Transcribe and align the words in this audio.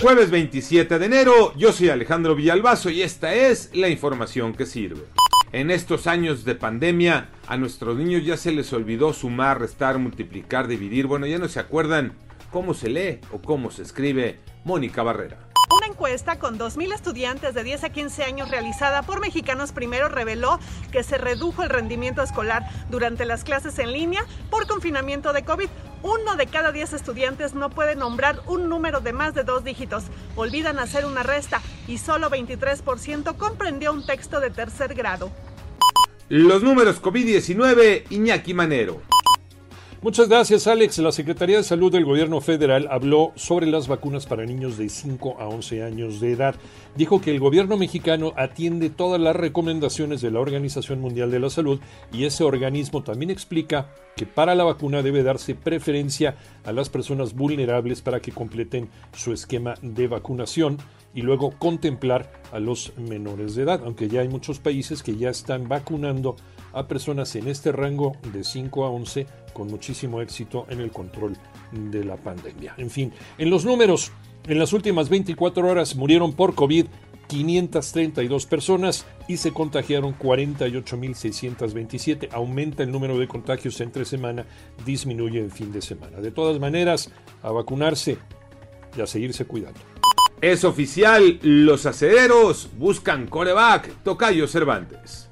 Jueves 0.00 0.30
27 0.30 0.98
de 0.98 1.06
enero, 1.06 1.54
yo 1.56 1.72
soy 1.72 1.88
Alejandro 1.88 2.34
Villalbazo 2.34 2.90
y 2.90 3.02
esta 3.02 3.34
es 3.34 3.70
la 3.72 3.88
información 3.88 4.52
que 4.52 4.66
sirve. 4.66 5.02
En 5.52 5.70
estos 5.70 6.06
años 6.06 6.44
de 6.44 6.54
pandemia, 6.54 7.30
a 7.46 7.56
nuestros 7.56 7.96
niños 7.96 8.24
ya 8.24 8.36
se 8.36 8.52
les 8.52 8.72
olvidó 8.72 9.12
sumar, 9.12 9.60
restar, 9.60 9.98
multiplicar, 9.98 10.66
dividir. 10.66 11.06
Bueno, 11.06 11.26
ya 11.26 11.38
no 11.38 11.48
se 11.48 11.60
acuerdan 11.60 12.12
cómo 12.50 12.74
se 12.74 12.88
lee 12.88 13.20
o 13.32 13.40
cómo 13.40 13.70
se 13.70 13.82
escribe. 13.82 14.40
Mónica 14.64 15.02
Barrera. 15.02 15.38
Una 15.76 15.86
encuesta 15.86 16.38
con 16.38 16.58
2.000 16.58 16.94
estudiantes 16.94 17.54
de 17.54 17.64
10 17.64 17.84
a 17.84 17.90
15 17.90 18.24
años 18.24 18.50
realizada 18.50 19.02
por 19.02 19.20
Mexicanos 19.20 19.72
Primero 19.72 20.08
reveló 20.08 20.58
que 20.92 21.02
se 21.02 21.18
redujo 21.18 21.62
el 21.62 21.70
rendimiento 21.70 22.22
escolar 22.22 22.68
durante 22.90 23.24
las 23.24 23.44
clases 23.44 23.78
en 23.78 23.92
línea 23.92 24.24
por 24.50 24.66
confinamiento 24.66 25.32
de 25.32 25.44
COVID. 25.44 25.68
Uno 26.04 26.36
de 26.36 26.46
cada 26.46 26.70
10 26.70 26.92
estudiantes 26.92 27.54
no 27.54 27.70
puede 27.70 27.96
nombrar 27.96 28.42
un 28.46 28.68
número 28.68 29.00
de 29.00 29.14
más 29.14 29.32
de 29.32 29.42
dos 29.42 29.64
dígitos, 29.64 30.04
olvidan 30.36 30.78
hacer 30.78 31.06
una 31.06 31.22
resta 31.22 31.62
y 31.88 31.96
solo 31.96 32.28
23% 32.28 33.38
comprendió 33.38 33.90
un 33.90 34.04
texto 34.04 34.38
de 34.38 34.50
tercer 34.50 34.94
grado. 34.94 35.30
Los 36.28 36.62
números 36.62 37.00
COVID-19, 37.00 38.04
Iñaki 38.10 38.52
Manero. 38.52 39.00
Muchas 40.04 40.28
gracias, 40.28 40.66
Alex. 40.66 40.98
La 40.98 41.12
Secretaría 41.12 41.56
de 41.56 41.62
Salud 41.62 41.90
del 41.90 42.04
Gobierno 42.04 42.42
Federal 42.42 42.88
habló 42.90 43.32
sobre 43.36 43.64
las 43.64 43.88
vacunas 43.88 44.26
para 44.26 44.44
niños 44.44 44.76
de 44.76 44.90
5 44.90 45.36
a 45.40 45.48
11 45.48 45.82
años 45.82 46.20
de 46.20 46.32
edad. 46.32 46.56
Dijo 46.94 47.22
que 47.22 47.30
el 47.30 47.40
gobierno 47.40 47.78
mexicano 47.78 48.34
atiende 48.36 48.90
todas 48.90 49.18
las 49.18 49.34
recomendaciones 49.34 50.20
de 50.20 50.30
la 50.30 50.40
Organización 50.40 51.00
Mundial 51.00 51.30
de 51.30 51.40
la 51.40 51.48
Salud 51.48 51.80
y 52.12 52.26
ese 52.26 52.44
organismo 52.44 53.02
también 53.02 53.30
explica 53.30 53.94
que 54.14 54.26
para 54.26 54.54
la 54.54 54.64
vacuna 54.64 55.00
debe 55.00 55.22
darse 55.22 55.54
preferencia 55.54 56.36
a 56.64 56.72
las 56.72 56.90
personas 56.90 57.32
vulnerables 57.32 58.02
para 58.02 58.20
que 58.20 58.30
completen 58.30 58.90
su 59.16 59.32
esquema 59.32 59.76
de 59.80 60.06
vacunación 60.06 60.76
y 61.14 61.22
luego 61.22 61.54
contemplar 61.58 62.30
a 62.52 62.58
los 62.58 62.92
menores 62.98 63.54
de 63.54 63.62
edad, 63.62 63.80
aunque 63.82 64.08
ya 64.08 64.20
hay 64.20 64.28
muchos 64.28 64.58
países 64.58 65.02
que 65.02 65.16
ya 65.16 65.30
están 65.30 65.66
vacunando 65.66 66.36
a 66.74 66.88
personas 66.88 67.34
en 67.36 67.48
este 67.48 67.72
rango 67.72 68.16
de 68.32 68.44
5 68.44 68.84
a 68.84 68.90
11 68.90 69.26
con 69.52 69.68
muchísimo 69.68 70.20
éxito 70.20 70.66
en 70.68 70.80
el 70.80 70.90
control 70.90 71.36
de 71.72 72.04
la 72.04 72.16
pandemia. 72.16 72.74
En 72.76 72.90
fin, 72.90 73.12
en 73.38 73.50
los 73.50 73.64
números, 73.64 74.12
en 74.46 74.58
las 74.58 74.72
últimas 74.72 75.08
24 75.08 75.66
horas 75.66 75.96
murieron 75.96 76.32
por 76.32 76.54
COVID 76.54 76.86
532 77.26 78.46
personas 78.46 79.04
y 79.28 79.36
se 79.38 79.52
contagiaron 79.52 80.18
48.627. 80.18 82.28
Aumenta 82.32 82.82
el 82.82 82.92
número 82.92 83.18
de 83.18 83.28
contagios 83.28 83.80
entre 83.80 84.04
semana, 84.04 84.44
disminuye 84.84 85.40
en 85.40 85.50
fin 85.50 85.72
de 85.72 85.80
semana. 85.80 86.20
De 86.20 86.30
todas 86.30 86.60
maneras, 86.60 87.10
a 87.42 87.50
vacunarse 87.50 88.18
y 88.96 89.00
a 89.00 89.06
seguirse 89.06 89.46
cuidando. 89.46 89.80
Es 90.40 90.64
oficial, 90.64 91.38
los 91.42 91.86
acederos 91.86 92.68
buscan 92.76 93.26
coreback, 93.26 94.02
Tocayo 94.02 94.46
Cervantes. 94.46 95.30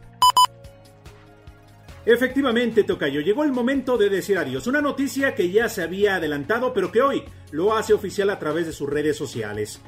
Efectivamente, 2.05 2.83
Tocayo, 2.83 3.21
llegó 3.21 3.45
el 3.45 3.53
momento 3.53 3.97
de 3.97 4.09
decir 4.09 4.37
adiós. 4.37 4.67
Una 4.67 4.81
noticia 4.81 5.35
que 5.35 5.51
ya 5.51 5.69
se 5.69 5.83
había 5.83 6.17
adelantado, 6.17 6.73
pero 6.73 6.91
que 6.91 7.01
hoy 7.01 7.23
lo 7.53 7.77
hace 7.77 7.93
oficial 7.93 8.31
a 8.31 8.39
través 8.39 8.67
de 8.67 8.73
sus 8.73 8.89
redes 8.89 9.17
sociales. 9.17 9.81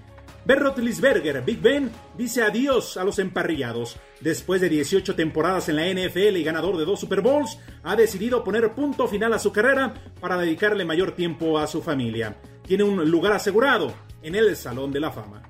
Ben 0.46 0.60
Roethlisberger, 0.60 1.42
Big 1.42 1.60
Ben, 1.60 1.90
dice 2.18 2.42
adiós 2.42 2.98
a 2.98 3.04
los 3.04 3.18
emparrillados. 3.18 3.96
Después 4.20 4.60
de 4.60 4.68
18 4.68 5.14
temporadas 5.16 5.70
en 5.70 5.76
la 5.76 5.88
NFL 5.88 6.36
y 6.36 6.44
ganador 6.44 6.76
de 6.76 6.84
dos 6.84 7.00
Super 7.00 7.22
Bowls, 7.22 7.58
ha 7.82 7.96
decidido 7.96 8.44
poner 8.44 8.74
punto 8.74 9.08
final 9.08 9.32
a 9.32 9.38
su 9.38 9.52
carrera 9.52 9.94
para 10.20 10.36
dedicarle 10.36 10.84
mayor 10.84 11.12
tiempo 11.12 11.58
a 11.58 11.66
su 11.66 11.82
familia. 11.82 12.36
Tiene 12.66 12.84
un 12.84 13.10
lugar 13.10 13.32
asegurado 13.32 13.94
en 14.22 14.34
el 14.34 14.54
Salón 14.54 14.92
de 14.92 15.00
la 15.00 15.10
Fama. 15.10 15.42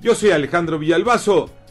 Yo 0.00 0.14
soy 0.14 0.30
Alejandro 0.30 0.78
Villalbazo. 0.78 1.50